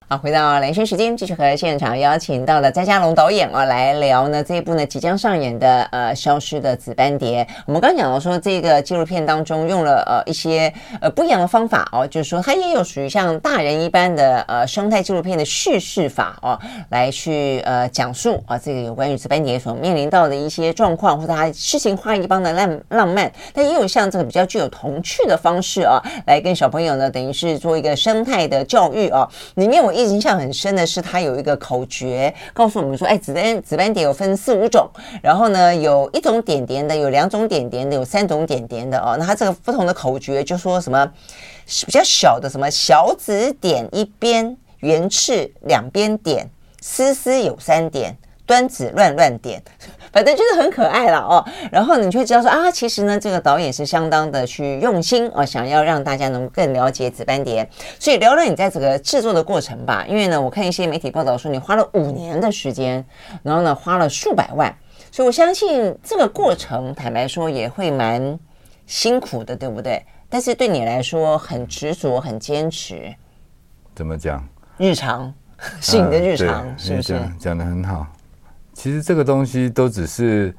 [0.10, 7.46] 好，回到连线时间，继续和现场邀请到了詹家龙导演啊来聊呢这一部呢即将上演的呃消失的紫斑蝶。
[7.66, 29.97] 我们刚讲到说这个纪录片当中用了呃一些呃不一样的方法哦，就是说它也有属于像大人一般的呃生态纪录片的叙事法哦，来去呃讲述啊这个有关于紫斑蝶所面临到的一些状况，或者它诗情画意般的浪浪漫，但也有像这个比较具有童趣的方式啊，来跟小朋友呢等于是做一个生态的教育啊，里面我。
[30.04, 34.90] 印象很深的是，它有一个口诀，告诉我们说：“哎，紫斑紫斑蝶有分四五种，
[35.22, 39.16] 然后呢，有一种点点的，有两种点点的，有三种点点的哦。
[39.20, 41.06] 那它这个不同的口诀，就说什么
[41.86, 46.50] 比较小的，什么小紫点一边，圆翅两边点，
[46.82, 48.16] 丝丝有三点。”
[48.48, 49.62] 端子乱乱点，
[50.12, 51.44] 反正就是很可爱了哦。
[51.72, 57.68] 然后你就会知道说啊，其实呢，这个导演是相当的去用心啊，想要让大家能更了解紫斑蝶。
[58.00, 60.06] 所以聊聊你在这个制作的过程吧。
[60.08, 63.06] 因为呢，我看一些媒体报道说你花了五年的时间，
[63.44, 64.76] 然后呢花了数百万，
[65.12, 68.40] 所以我相信这个过程，坦白说也会蛮
[68.86, 70.06] 辛苦的，对不对？
[70.30, 73.14] 但是对你来说很执着，很坚持。
[73.96, 74.48] 怎么讲？
[74.78, 75.34] 日常
[75.82, 77.20] 是你的日常，呃、是不是？
[77.40, 78.06] 讲的很好。
[78.78, 80.54] 其实这个东西都只是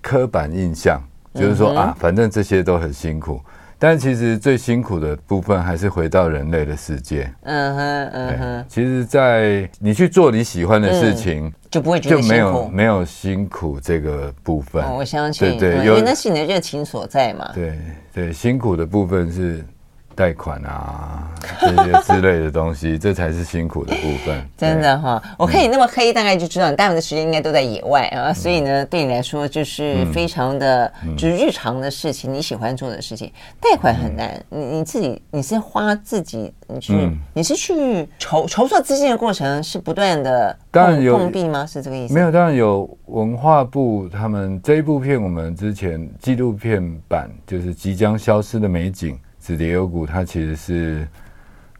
[0.00, 1.02] 刻板印象，
[1.34, 3.40] 就是说啊，反正这些都很辛苦，
[3.80, 7.28] 但其实最辛苦的部分还是回到人类的世界。
[7.42, 8.64] 嗯哼，嗯哼。
[8.68, 14.80] 其实，在你去做你喜欢的事情，就不会觉得辛苦，就没有没有辛苦这个部分。
[14.94, 17.50] 我相信，对对，因为那是你的热情所在嘛。
[17.52, 17.76] 对
[18.12, 19.66] 对，辛苦的部分是
[20.14, 21.28] 贷款啊，
[21.60, 24.44] 这些之类的东西，这才是辛苦的部分。
[24.56, 33.30] 真的哈，我看你那么黑，大概就知道你大部分的时间应该都在野外啊，所以呢，对你来说就是非常的，就是日常的事情，你喜欢做的事情。
[33.60, 41.66] 贷款很难，你你自己你是花自己，你去你是去筹筹措资金的过程是不断的当然有碰壁吗？
[41.66, 42.14] 是这个意思？
[42.14, 49.18] 没有，当然有文化部他们这一部片，我们之前纪录片版就是即将消失的美景。
[49.44, 51.06] 紫蝶幽谷，它其实是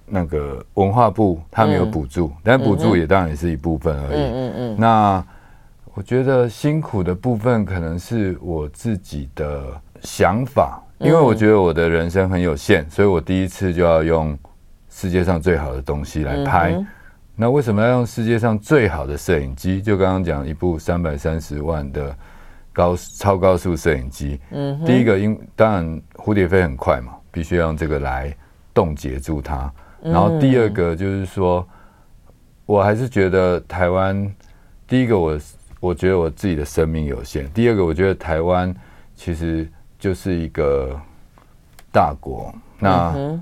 [0.05, 4.21] 那个文化部，他没有补助，嗯、但补助也当然也是一部分而已。
[4.21, 5.25] 嗯嗯，嗯那
[5.95, 14.39] 我觉得辛苦的部分可能是我自己的想法，因为我觉得我的人生很有限，所以我第一次就要用
[14.91, 16.73] 世界上最好的东西来拍。
[16.73, 16.87] 嗯、
[17.35, 19.81] 那为什么要用世界上最好的摄影机？
[19.81, 22.15] 就刚刚讲一部三百三十万的
[22.75, 24.39] 高超高速摄影机。
[24.51, 27.15] 嗯，第一个因当然蝴蝶飞很快嘛。
[27.35, 28.33] 必须用这个来
[28.73, 29.71] 冻结住它。
[30.01, 31.69] 然后第二个就是说，
[32.65, 34.33] 我还是觉得台湾，
[34.87, 35.39] 第一个我
[35.81, 38.73] 我觉得我自己的生命有限，第二个我觉得台湾
[39.17, 39.69] 其实
[39.99, 40.97] 就是一个
[41.91, 42.55] 大国。
[42.79, 43.37] 那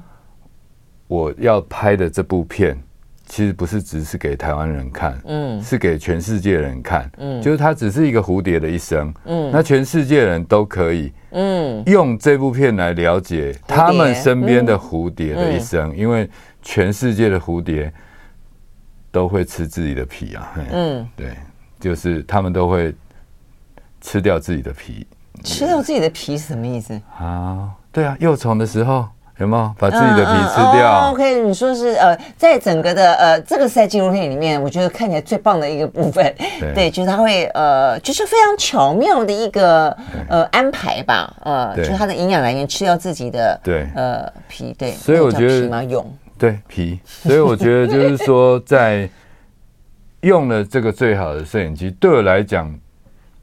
[1.06, 2.82] 我要拍的这部片。
[3.32, 16.28] 其实不是只是给台湾人看，嗯，是给全世界人看，嗯，就是它只是一个蝴蝶的一生，嗯，那全世界人都可以，嗯，用这部片来了解他们身边的蝴蝶的一生，因为
[16.60, 17.90] 全世界的蝴蝶
[19.10, 21.34] 都会吃自己的皮啊，嗯，对，
[21.80, 22.94] 就是他们都会
[24.02, 25.06] 吃掉自己的皮，
[25.42, 27.00] 吃掉自己的皮是什么意思？
[27.18, 27.70] 啊？
[27.90, 29.08] 对啊，幼虫的时候。
[29.42, 30.72] 有没有把自己的皮吃掉？
[30.72, 36.32] 嗯嗯哦、OK，你说是呃，在整个的呃，这个是在纪录片里面，我觉得看起来最棒的一个部分。
[36.60, 39.90] 对，对，就是他会呃，就是非常巧妙的一个
[40.28, 44.92] 呃安排吧，呃，就是它的营养来源吃掉自己的对呃皮对。
[44.92, 46.06] 所以我觉得用
[46.38, 49.10] 对皮，所以我觉得就是说，在
[50.20, 52.72] 用了这个最好的摄影机，对我来讲，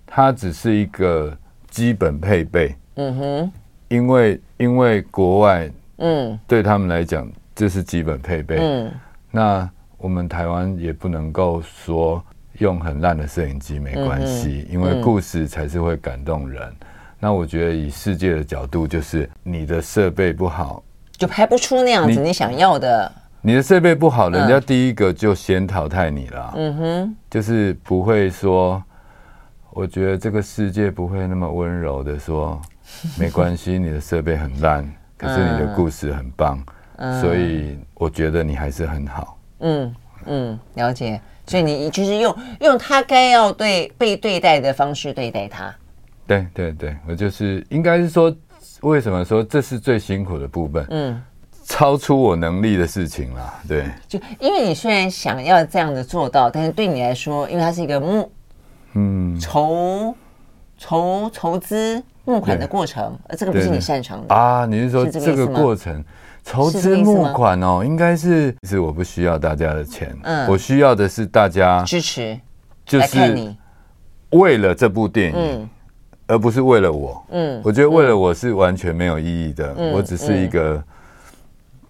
[0.07, 1.35] 它只是一个
[1.69, 2.73] 基本配备。
[2.95, 3.51] 嗯哼，
[3.89, 5.69] 因为因为国外。
[5.99, 8.57] 嗯，对他们来讲，这是基本配备。
[8.59, 8.91] 嗯，
[9.31, 12.23] 那我们台湾也不能够说
[12.59, 16.61] 用很烂的摄影机没关系，因为故事才是会感动人。
[17.19, 20.81] 那我觉得以世界的角度，就是你的设备不好，
[21.17, 23.11] 就拍不出那样子你想要的。
[23.41, 26.53] 你的设备不好，人家第一个就先淘汰你了。
[26.55, 28.81] 嗯哼，就是不会说，
[29.71, 32.61] 我觉得这个世界不会那么温柔的说，
[33.17, 34.89] 没关系，你的设备很烂。
[35.19, 36.63] 可是你的故事很棒，
[36.95, 39.37] 嗯、所以我觉得你还是很好。
[39.59, 41.19] 嗯嗯，了解。
[41.45, 45.75] 所以你就是用用他该要对被对待的方式对待他。
[46.25, 48.33] 对对对，我就是应该是说，
[48.81, 50.85] 为什么说这是最辛苦的部分？
[50.89, 51.21] 嗯，
[51.65, 53.61] 超出我能力的事情啦。
[53.67, 58.31] 对，就因为你虽然想要这样的做到，但是对你来说，因为它是一个募
[58.93, 60.15] 嗯筹
[60.77, 62.01] 筹筹资。
[62.29, 64.65] 募款的过程，呃，这个不是你擅长的啊？
[64.67, 66.03] 你是说这个过程
[66.43, 67.81] 筹资募款哦？
[67.83, 72.39] 应该是，其实我不需要大家的钱，嗯，我需要的是大家支持，
[72.85, 73.55] 就是
[74.29, 75.69] 为了这部电影，
[76.27, 77.25] 而不是为了我。
[77.31, 79.73] 嗯，我觉得为了我是完全没有意义的。
[79.91, 80.83] 我只是一个，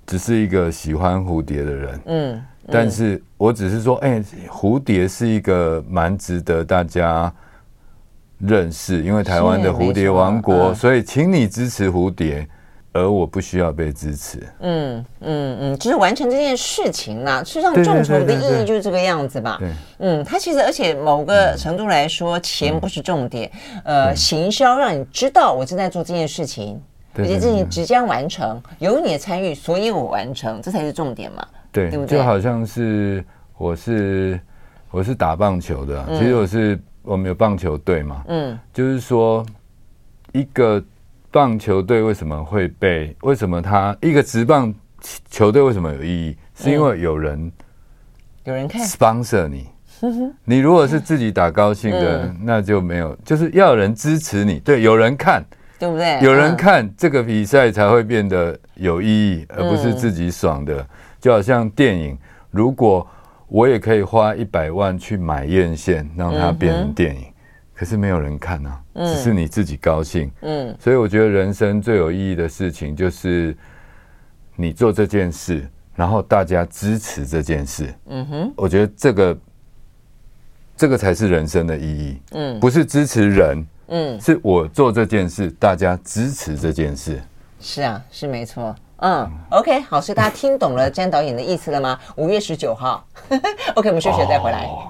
[0.08, 1.99] 只是一个喜欢蝴蝶的人。
[2.06, 7.30] 嗯，但是我只是说，哎，蝴蝶是一个蛮值得大家。
[8.39, 12.47] 认识，因为台湾的蝴蝶王国，所以请你支持蝴蝶，
[12.93, 14.39] 而我不需要被支持。
[14.62, 17.43] 嗯嗯嗯，就是完成这件事情啦。
[17.43, 19.58] 实际上，众筹的意义就是这个样子吧。
[19.60, 23.52] 对，嗯，它其实而且某个程度来说，钱不是重点。
[23.84, 26.82] 呃，行销让你知道我正在做这件事情，
[27.15, 31.45] 而且事情即将完成，有你的参与，所以我完成，这才是重点嘛。
[31.73, 32.17] 对，对不对？
[32.17, 33.23] 就好像是
[33.58, 34.39] 我是
[34.91, 36.80] 我是打棒球的，其实我是。
[37.10, 38.24] 我们有棒球队嘛？
[38.28, 39.43] 嗯，就是说，
[40.32, 40.80] 一个
[41.32, 43.15] 棒球队为什么会被？
[43.22, 44.72] 为什么他一个职棒
[45.28, 46.38] 球队为什么有意义？
[46.54, 47.52] 是因为有人
[48.43, 49.67] 有人看 sponsor 你。
[50.45, 54.60] 你如果是自己打高兴的，那就没有，就是要有人支持你。
[54.60, 55.43] 对，有人看，
[55.80, 56.19] 对不对？
[56.22, 60.86] 有人看这个比赛才会变得有意义，而不是自己爽的。
[61.19, 62.15] 就好像电影，
[62.52, 63.06] 如果。
[63.49, 67.34] 我也可以花一百万去买院线，让它变成电影，嗯、
[67.74, 70.32] 可是没有人看啊，嗯、只是你自己高兴。
[70.41, 73.57] 嗯，所以我觉得人生最有意义的事情就是
[74.55, 77.93] 你做这件事，然后大家支持这件事。
[78.05, 79.38] 嗯哼，我觉得这个
[80.78, 82.21] 这个才是人生的意义。
[82.32, 87.19] 嗯，不是支持人，嗯，是我做这件事，大家支持这件事。
[87.59, 88.76] 是啊，是没错。
[89.02, 91.97] 嗯，OK，好，所以大家听懂了詹导演的意思了吗？
[92.16, 93.04] 五月十九号，
[93.76, 94.66] OK，我们休息再回来。
[94.66, 94.89] 哦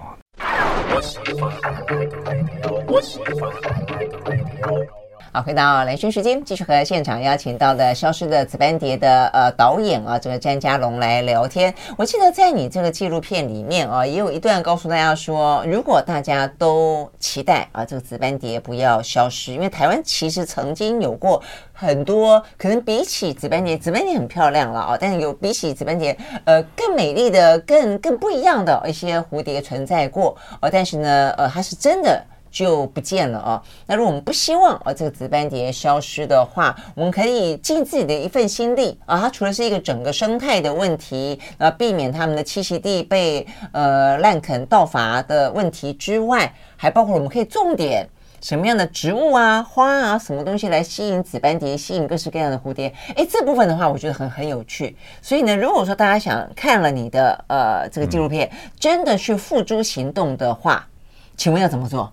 [5.32, 11.72] 好，回到蓝轩时间，继续和现场邀请到的《消失的紫斑蝶》的呃导演啊，这个詹家龙来聊天。
[12.00, 21.40] 我记得在你这个纪录片里面啊，也有一段告诉大家说，如果大家都期待啊，这个紫斑蝶不要消失，因为台湾其实曾经有过
[21.74, 32.20] 很多可能比起紫斑蝶，紫斑蝶很漂亮了啊，但是有比起紫斑蝶呃更美丽的、更更不一样的一些蝴蝶存在过哦，但是呢，呃，它是真的。
[32.52, 33.62] 就不见了哦。
[33.86, 39.20] 那如果我们不希望啊这个紫斑蝶消失的话，我们可以尽自己的一份心力啊。
[39.20, 48.08] 它除了是一个整个生态的问题，呃，避免它们的栖息地被呃滥垦盗伐的问题之外，还包括我们可以种点
[48.42, 52.94] 什么样的植物啊、花啊、什么东西来吸引紫斑蝶，吸引各式各样的蝴蝶。
[53.16, 54.96] 诶，这部分的话，我觉得很很有趣。
[55.22, 60.88] 所以呢，如果说大家想看了你的呃这个纪录片，真的去付诸行动的话，
[61.36, 62.12] 请问要怎么做？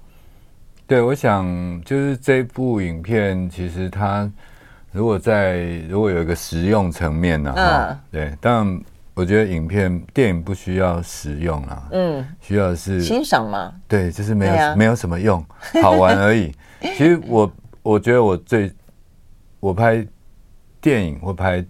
[0.87, 1.45] 对，我想
[1.85, 4.31] 就是这部影片，其实它
[4.93, 8.81] 如果在如果有一个实用层面呢，哈，对，但
[9.15, 15.45] 我觉得影片电影不需要实用啊，嗯，需要的是欣赏嘛，对，就是没有、啊、没有什么用，
[15.83, 16.55] 好玩而已。
[16.97, 18.73] 其实我我觉得我最
[19.59, 20.07] 我拍
[20.81, 21.65] 电影或拍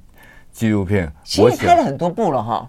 [0.52, 2.68] 纪录片，其实拍了很多部了哈。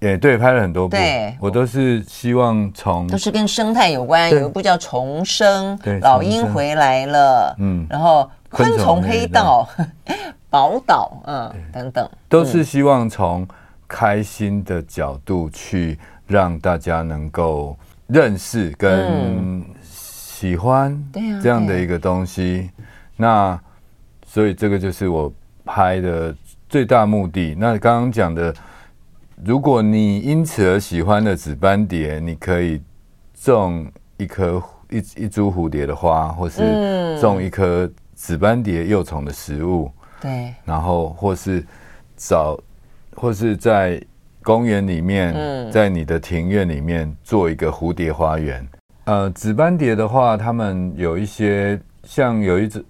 [0.00, 0.96] 也对，拍了很多部，
[1.40, 9.66] 我都是希望从都是跟生态有关，有一部叫《重生》，老鹰回来了，嗯，然后昆虫黑道、
[10.50, 13.48] 宝岛，嗯，等等，都是希望从
[13.88, 17.74] 开心的角度去让大家能够
[18.06, 21.02] 认识跟喜欢
[21.42, 22.70] 这样的一个东西。
[23.16, 23.58] 那
[24.26, 25.32] 所以这个就是我
[25.64, 26.34] 拍的
[26.68, 27.56] 最大目的。
[27.58, 28.54] 那刚刚讲的。
[29.46, 32.80] 如果你因此而喜欢的紫斑蝶，你可以
[33.34, 33.86] 种
[34.16, 39.90] 一颗一一株蝴蝶的花，或是种一颗紫斑蝶幼虫的食物。
[40.18, 41.62] 对，然后或是
[42.16, 42.58] 找，
[43.14, 44.02] 或是在
[44.42, 48.66] 公园里面，在你的庭院里面做一个蝴蝶花园。
[49.04, 52.82] 呃，紫斑蝶的话，它们有一些像有一只，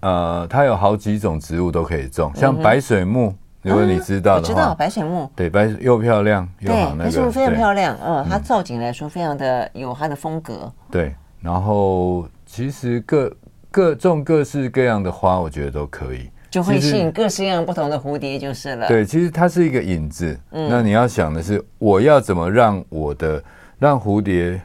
[0.00, 3.32] 呃，它有好几种植物都可以种，像白水木。
[3.64, 10.70] 如果你知道的话，我知道白水木，对，白又漂亮又好那个，白水木非常漂亮，嗯，它造景来说非常的有它的风格。
[10.90, 13.34] 对，然后其实各
[13.70, 18.86] 各种各式各样的花，我觉得都可以，就会吸引各式各样不同的蝴蝶就是了。
[18.86, 23.42] 对，其实它是一个引子，那你要想的是，我要怎么让我的
[23.78, 24.60] 让蝴蝶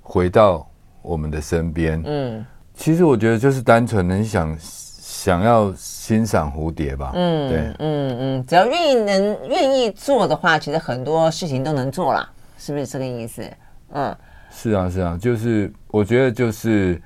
[0.00, 0.64] 回到
[1.02, 2.00] 我们的身边？
[2.06, 4.56] 嗯，其实我觉得就是单纯的想。
[5.22, 13.46] 想要欣赏蝴蝶吧，嗯，对，嗯嗯，只要愿意能愿意做的话，其实很多事情都能做了，是不是这个意思？
[13.92, 14.16] 嗯，
[14.50, 17.02] 是啊，是啊，就是我觉得就是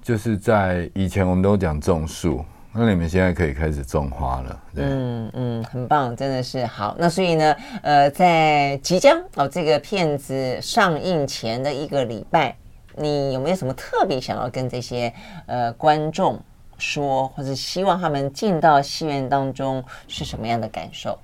[0.00, 2.42] 就是在以前我们都讲种树，
[2.72, 6.96] 那你们现在可以开始种花了，对，嗯嗯，很棒，真的是好。
[6.98, 12.56] 那所以呢，呃，在即将哦这个片子上映前的一个礼拜，
[12.94, 15.12] 你有没有什么特别想要跟这些
[15.44, 16.40] 呃观众？
[16.78, 21.18] 说，或者希望他们进到戏院当中是什么样的感受？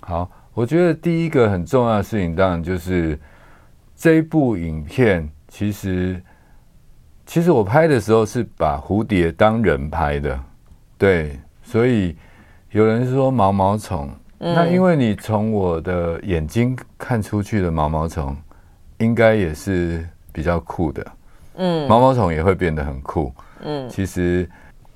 [0.00, 3.18] 好，我觉得第一个很重要的事情，当然就是
[3.96, 6.22] 这一部影片，其实
[7.26, 10.38] 其实我拍的时候是把蝴蝶当人拍的，
[10.96, 12.16] 对，所以
[12.70, 18.36] 有人说毛毛虫，嗯、那因为你从我的眼睛看出去的毛毛虫，
[18.98, 21.06] 应该也是比较酷的，
[21.54, 23.32] 嗯，毛毛虫也会变得很酷，
[23.62, 24.48] 嗯，其实。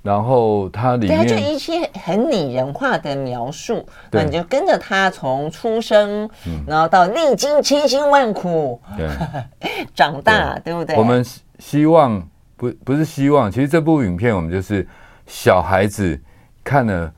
[0.02, 6.28] 然后它里面，对，就一些很拟人化的描述，那你就跟着他从出生，
[6.66, 9.08] 然后到历经千辛万苦，对，
[9.94, 10.74] 长大，对。
[10.74, 10.96] 不对？
[10.96, 11.24] 我们
[11.60, 12.20] 希望
[12.56, 14.84] 不不是希望，其实这部影片我们就是
[15.26, 16.20] 小孩子
[16.64, 17.12] 看了，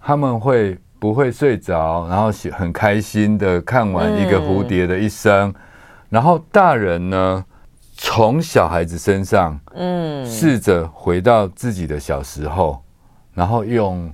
[0.00, 5.52] 他们会不会睡着，然后很开心的看完一个蝴蝶的一生，
[6.08, 7.44] 然后大人呢？
[7.96, 12.82] 从小孩子身上，嗯，试着回到自己的小时候，
[13.32, 14.12] 然后用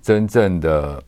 [0.00, 1.02] 真正的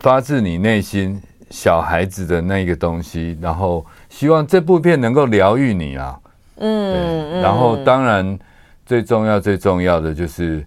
[0.00, 6.20] 发自你内心小孩子的那个东西，然后希望这部片能够疗愈你啊，
[6.56, 8.38] 嗯，然后当然
[8.84, 10.64] 最重要最重要的就是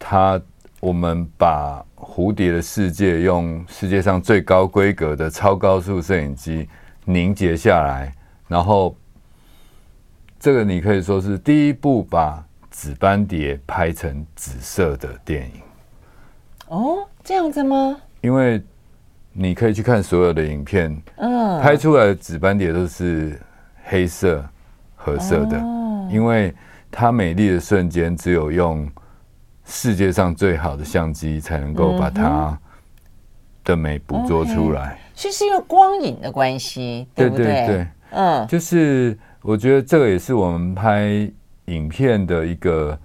[0.00, 0.40] 他，
[0.80, 6.68] 我们把蝴蝶的世界用世界上最高规格的超高速摄影机
[7.04, 8.12] 凝结下来，
[8.48, 8.96] 然后。
[10.44, 15.62] 这个你可以说是第一部把紫斑蝶拍成紫色的电影。
[16.68, 17.98] 哦，这样子吗？
[18.20, 18.62] 因为
[19.32, 23.40] 你可以去看所有的影片，嗯，拍出来的紫斑蝶都是
[23.84, 24.44] 黑色、
[24.94, 26.54] 褐色的，哦、因为
[26.90, 28.86] 它美丽的瞬间只有用
[29.64, 32.58] 世界上最好的相机才能够把它
[33.64, 34.98] 的美捕捉出来。
[35.14, 37.46] 其实是因为光影的关系，对不对？
[37.46, 41.30] 对对对，嗯，就是我觉得这个也是我们拍
[41.66, 42.98] 影片的一个。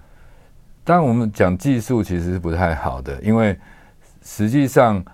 [0.82, 3.54] 当然，我们讲技术其实是不太好的，因为
[4.24, 5.04] 实际上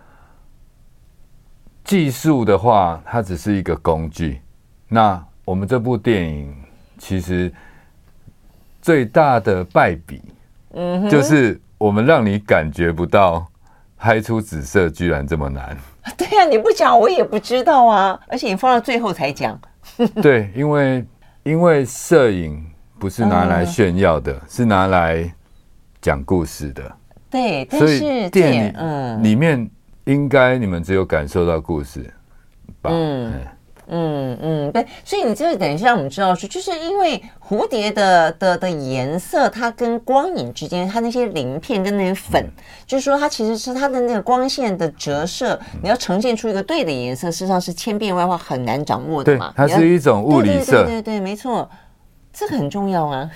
[1.82, 4.40] 技术的话，它只是一个工具。
[4.88, 6.54] 那我们这部电影
[6.96, 7.52] 其实
[8.80, 10.22] 最大的败笔，
[10.74, 13.44] 嗯，就是我们让你感觉不到
[13.96, 15.76] 拍出紫色居然这么难。
[16.16, 19.60] 对呀，你不讲我也不知道啊，而且你放到最后才讲。
[20.22, 21.04] 对，因为
[21.46, 22.62] 因为摄影
[22.98, 25.32] 不是拿来炫耀的，是拿来。
[25.98, 26.96] 讲故事的，
[27.28, 29.68] 对，所以电影嗯里面
[30.04, 32.00] 应该你们只有感受到故事
[32.80, 32.90] 吧？
[32.92, 33.40] 嗯嗯
[33.88, 49.52] 嗯嗯，对，所以你这个等一下我们知道说，就是因为蝴蝶的的的颜色，它跟光影之间，它那些鳞片跟那些粉，嗯、就是说它其实是它的那个光线的折射，嗯、你要呈现出一个对的颜色，事实上是千变万化，很难掌握的嘛。
[49.56, 51.68] 它是一种物理色，对对，对对对，没错，
[52.32, 53.30] 这个很重要啊。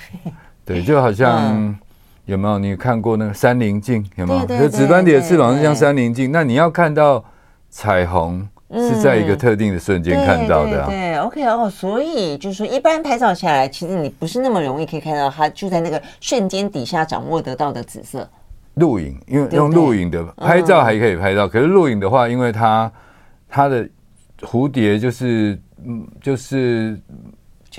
[0.64, 1.38] 对，就好像。
[1.56, 1.78] 嗯
[2.26, 4.08] 有没有你看过那个三棱镜？
[4.14, 4.46] 有没有？
[4.46, 7.24] 就紫斑蝶的翅膀是像三棱镜，那你要看到
[7.70, 10.96] 彩虹是在一个特定的瞬间看到的、啊对。
[10.96, 18.28] 对，OK 哦，所以就是说，一般拍照下来，其实你不是那么容易可以看到它就在那个瞬间底下掌握得到的紫色。
[18.74, 22.90] 录影，因为用录影的拍照还可以拍到，可是录影的话，因为它
[23.48, 23.88] 它的
[24.42, 26.98] 蝴蝶就是嗯就是。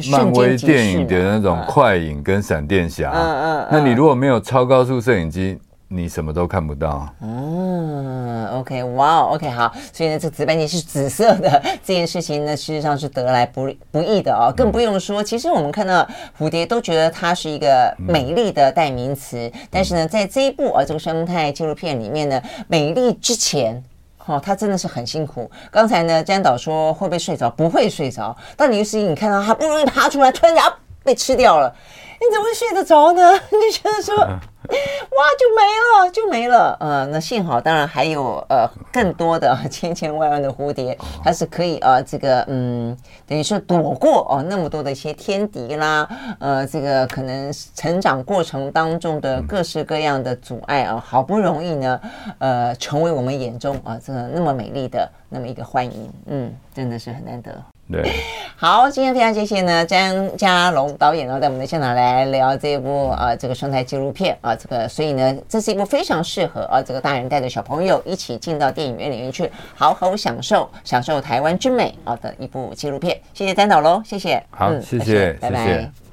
[0.10, 5.60] 漫威电影的那种快影跟闪电侠，嗯嗯，那你如果没有超高速摄影机，
[5.94, 7.08] 你什么都看不到。
[7.22, 16.08] 嗯，OK，哇，OK，好，所以呢，这紫斑蝶是紫色的这件事情呢，事实际上是得来不不易的哦，更不用说，其实我们看到
[16.40, 23.84] 蝴蝶都觉得它是一个美丽的代名词，但是呢，在这一部啊这个生态纪录片里面呢，美丽之前。
[24.28, 25.50] 哦，他真的是很辛苦。
[25.72, 27.50] 刚才呢，詹导说会不会睡着？
[27.50, 28.38] 不会睡着。
[28.56, 30.64] 但你是你看到他不容易爬出来，突然间
[31.04, 31.76] 被吃掉了，
[32.22, 33.34] 你怎么会睡得着呢？
[33.50, 34.16] 你觉得说？
[34.16, 36.78] 哇，就没了，就没了。
[36.80, 42.96] 呃，那幸好，当然还有呃更多的 千千万万的蝴蝶，它是可以呃这个嗯，
[43.28, 46.08] 等于说躲过哦、呃、那么多的一些天敌啦，
[46.40, 52.00] 呃，这个可能成长过程当中的各式各样的阻碍啊，好不容易呢，
[52.38, 57.52] 呃，成为我们眼中啊、呃、这个那么美丽的那么一个幻影，嗯，真的是很难得。
[57.92, 58.10] 对，
[58.56, 73.20] 好，今天非常谢谢呢，张家龙导演呢，在我们的现场来聊这一部啊，这个生态纪录片啊，这个，所以呢，这是一部非常适合啊，这个大人带着小朋友一起进到电影院里面去，好好享受享受台湾之美啊的一部纪录片。
[73.34, 75.66] 谢谢张导喽，谢谢，好，谢谢，拜拜。
[75.66, 76.02] 谢谢。